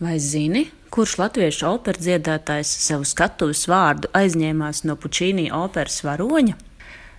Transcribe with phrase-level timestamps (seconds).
[0.00, 6.54] Vai zini, kurš latviešu operas dziedātājs savu skatuves vārdu aizņēmās no Pučīnī operas varoņa?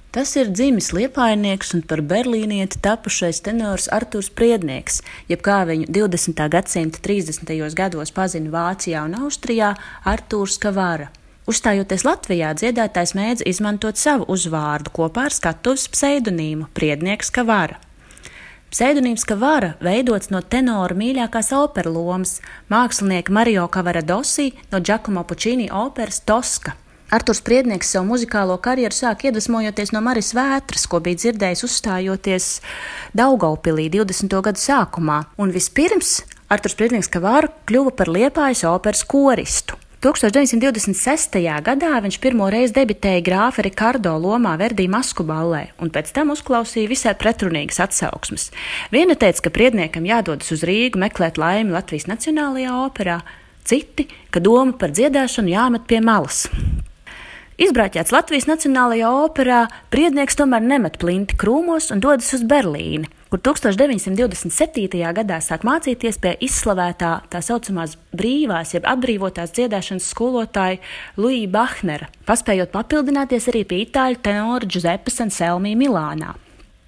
[0.10, 4.98] Tas ir dzimis liepainieks un par berlīnieti tapušais tenors Artūrs Priednieks,
[5.30, 6.42] jeb kā viņu 20.
[6.56, 7.54] gadsimta 30.
[7.78, 9.76] gados pazina Vācijā un Austrijā
[10.16, 11.12] Artūrs Kavara.
[11.46, 17.78] Uzstājoties Latvijā, dziedātājs mēdz izmantot savu uzvārdu kopā ar skatuves pseidonīmu Priednieks Kavara.
[18.72, 22.38] Pseidonīms Kavara veidots no tenora mīļākās opera lomas-
[22.72, 26.72] mākslinieka Mario Cavaradossi no Giacomo Puccini operas Toska.
[27.12, 32.62] Arturs Priednieks savu muzikālo karjeru sāk iedvesmojoties no Maris Vētras, ko bija dzirdējis uzstājoties
[33.14, 34.42] Daugaupilī 20.
[34.42, 39.81] gadu sākumā, un vispirms Arturs Priednieks Kavara kļuva par Liepājas operas koristu.
[40.02, 41.36] 1926.
[41.62, 46.90] gadā viņš pirmo reizi debitēja grāfa Rikardo lomā Verdī Masku ballē, un pēc tam uzklausīja
[46.90, 48.48] visai pretrunīgas atsauksmes.
[48.90, 53.20] Viena teica, ka priedniekam jādodas uz Rīgu meklēt laimi Latvijas Nacionālajā operā,
[53.62, 56.48] citi, ka doma par dziedāšanu jāmet pie malas.
[57.62, 59.58] Izbrauķēts Latvijas Nacionālajā operā,
[59.94, 64.98] priednieks tomēr nemet plinti krūmos un dodas uz Berlīni, kur 1927.
[65.20, 70.82] gadā sāk mācīties pie izslavētā tā saucamās brīvās, jeb atbrīvotās dziedāšanas skolotāja
[71.22, 76.34] Luija Bahnera, paspējot papildināties arī pie itāļu tenora Giuseppe Anselmi Milānā.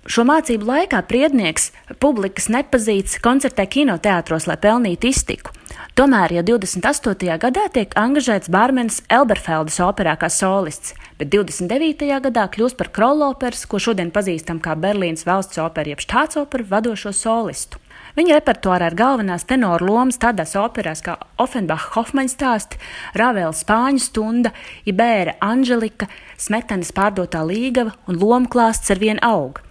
[0.09, 1.69] Šo mācību laikā priednieks
[2.01, 5.52] publikas nepazīts koncertē kinoteātros, lai pelnītu iztiku.
[5.94, 7.36] Tomēr jau 28.
[7.38, 12.08] gadā tiek angažēts Bārmenis Elberfeldes operā kā solists, bet 29.
[12.23, 17.77] gadā kļūst par Kroloperas, ko šodien pazīstam kā Berlīnas valsts opera jeb štātsoperu vadošo solistu.
[18.17, 22.81] Viņa repertuārā ir galvenās tenoru lomas tādās operās kā Offenbach Hofmaņa stāsti,
[23.13, 24.50] Ravela Spāņu stunda,
[24.89, 26.09] Ibēra Anželika,
[26.41, 29.61] Smetanas pārdotā līgava un lomu klāsts ar vienu augu.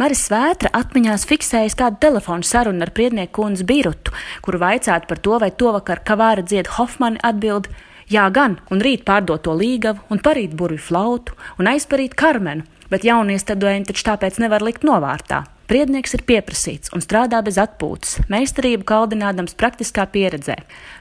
[0.00, 5.38] Maris Svētra atmiņās fiksējas kādu telefonu sarunu ar priednieku kundzi Birutu, kuru vaicāt par to,
[5.42, 7.70] vai to vakar Kavāra dzied Hofmani atbild:
[8.10, 13.06] Jā, gan, un rīt pārdot to līgavu, un parīt burvju flautu, un aizparīt karmenu, bet
[13.06, 15.44] jaunie studenti taču tāpēc nevar likt novārtā.
[15.70, 20.56] Priednieks ir pieprasīts un strādā bez atpūtas, meistarību kaldinādams praktiskā pieredzē.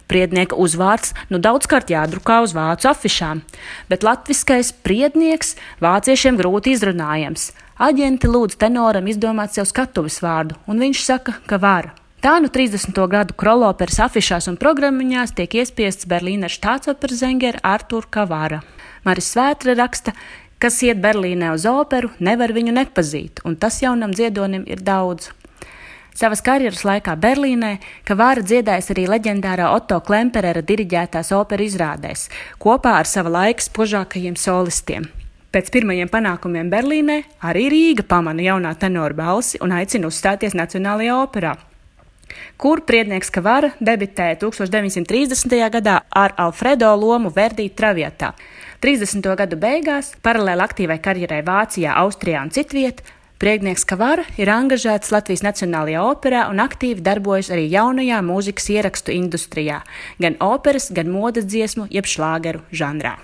[0.05, 3.41] Priednieka uzvārds nu daudzkārt jādrukā uz vācu afišām,
[3.89, 7.47] bet latviskais priednieks vāciešiem grūti izrunājams.
[7.81, 11.89] Aģenti lūdz tenoram izdomāt sev skatuves vārdu, un viņš saka, ka var.
[12.21, 12.93] Tā nu 30.
[13.09, 18.61] gadu kroloperas afišās un programmiņās tiek iespiests Berlīner štātsoperas zengera Artur Kavara.
[19.07, 20.13] Maris Svētra raksta,
[20.59, 25.29] Kas iet Berlīnē uz operu, nevar viņu nepazīt, un tas jaunam dziedonim ir daudz.
[26.19, 32.25] Savas karjeras laikā Berlīnē Kavāra dziedājis arī leģendārā Otto Klemperera diriģētās operu izrādēs,
[32.59, 35.07] kopā ar sava laika spožākajiem solistiem.
[35.55, 41.55] Pēc pirmajiem panākumiem Berlīnē arī Rīga pamana jaunā tenora balsi un aicina uzstāties Nacionālajā operā,
[42.59, 45.55] kur priednieks Kavara debitēja 1930.
[45.71, 48.35] gadā ar Alfredo lomu Verdī Travietā.
[48.79, 49.25] 30.
[49.35, 53.01] gadu beigās, paralēli aktīvai karjerai Vācijā, Austrijā un citviet,
[53.39, 59.81] Priekšnieks Kavara ir angažēts Latvijas Nacionālajā operā un aktīvi darbojas arī jaunajā mūzikas ierakstu industrijā,
[60.19, 63.17] gan operas, gan modes dziesmu, jeb šlāgeru žanrā.